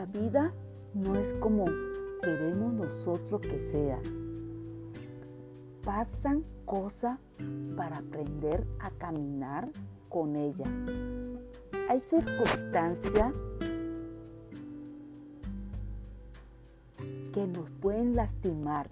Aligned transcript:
la 0.00 0.06
vida 0.06 0.50
no 0.94 1.14
es 1.14 1.30
como 1.40 1.66
queremos 2.22 2.72
nosotros 2.72 3.38
que 3.42 3.62
sea. 3.64 4.00
Pasan 5.84 6.42
cosas 6.64 7.18
para 7.76 7.98
aprender 7.98 8.66
a 8.78 8.90
caminar 8.92 9.68
con 10.08 10.36
ella. 10.36 10.64
Hay 11.90 12.00
circunstancias 12.00 13.34
que 17.34 17.46
nos 17.46 17.70
pueden 17.82 18.16
lastimar, 18.16 18.88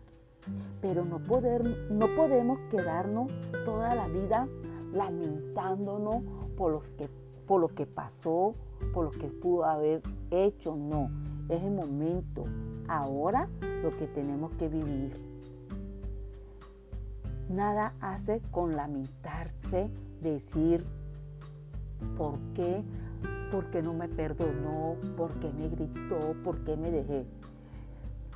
pero 0.82 1.06
no, 1.06 1.20
poder, 1.20 1.90
no 1.90 2.14
podemos 2.16 2.59
quedarnos 2.70 3.32
toda 3.64 3.95
la 3.95 4.09
vida 4.09 4.46
lamentándonos 4.93 6.17
por 6.54 6.72
los 6.72 6.90
que 6.90 7.09
por 7.48 7.62
lo 7.62 7.68
que 7.68 7.86
pasó, 7.86 8.54
por 8.93 9.07
lo 9.07 9.11
que 9.11 9.26
pudo 9.26 9.64
haber 9.64 10.02
hecho. 10.30 10.76
No, 10.76 11.11
es 11.48 11.62
el 11.62 11.72
momento, 11.72 12.44
ahora 12.86 13.48
lo 13.82 13.96
que 13.96 14.06
tenemos 14.06 14.52
que 14.52 14.68
vivir. 14.68 15.16
Nada 17.48 17.94
hace 18.00 18.42
con 18.50 18.76
lamentarse, 18.76 19.90
decir, 20.20 20.84
¿por 22.18 22.39
qué? 22.54 22.84
¿Por 23.50 23.70
qué 23.70 23.82
no 23.82 23.94
me 23.94 24.08
perdonó? 24.08 24.96
¿Por 25.17 25.32
qué 25.40 25.50
me 25.50 25.70
gritó? 25.70 26.34
¿Por 26.44 26.62
qué 26.64 26.76
me 26.76 26.90
dejé? 26.90 27.25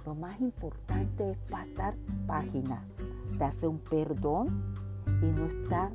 Lo 0.07 0.15
más 0.15 0.41
importante 0.41 1.33
es 1.33 1.39
pasar 1.51 1.95
página, 2.27 2.83
darse 3.39 3.67
un 3.67 3.79
perdón 3.79 4.75
y 5.21 5.27
no 5.27 5.45
estar 5.45 5.93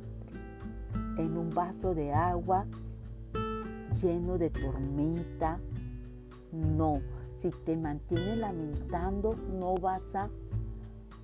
en 1.18 1.36
un 1.36 1.50
vaso 1.50 1.94
de 1.94 2.12
agua 2.12 2.64
lleno 4.00 4.38
de 4.38 4.50
tormenta. 4.50 5.58
No, 6.52 7.00
si 7.40 7.50
te 7.64 7.76
mantienes 7.76 8.38
lamentando, 8.38 9.36
no 9.58 9.74
vas 9.76 10.02
a, 10.14 10.28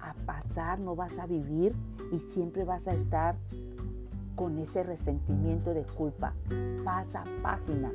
a, 0.00 0.14
pasar, 0.26 0.78
no 0.78 0.94
vas 0.94 1.18
a 1.18 1.26
vivir 1.26 1.74
y 2.12 2.18
siempre 2.18 2.64
vas 2.64 2.86
a 2.86 2.94
estar 2.94 3.36
con 4.36 4.58
ese 4.58 4.82
resentimiento 4.82 5.72
de 5.72 5.84
culpa. 5.84 6.34
Pasa 6.84 7.24
página, 7.42 7.90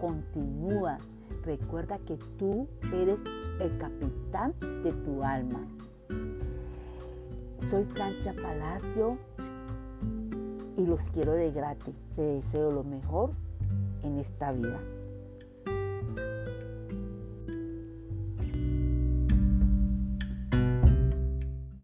continúa. 0.00 0.98
Recuerda 1.44 1.98
que 1.98 2.18
tú 2.38 2.68
eres 2.92 3.18
el 3.60 3.78
capitán 3.78 4.52
de 4.82 4.92
tu 4.92 5.22
alma. 5.22 5.60
Soy 7.58 7.84
Francia 7.84 8.34
Palacio 8.40 9.16
y 10.76 10.84
los 10.86 11.04
quiero 11.10 11.32
de 11.32 11.50
gratis. 11.52 11.94
Te 12.14 12.22
deseo 12.22 12.70
lo 12.70 12.84
mejor 12.84 13.30
en 14.06 14.18
esta 14.20 14.52
vida. 14.52 14.80